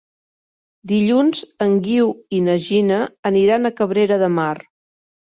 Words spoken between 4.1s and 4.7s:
de Mar.